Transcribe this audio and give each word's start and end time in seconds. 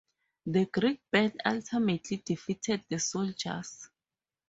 The 0.47 0.65
Creek 0.65 1.01
band 1.11 1.39
ultimately 1.45 2.23
defeated 2.25 2.83
the 2.89 2.97
soldiers. 2.97 3.87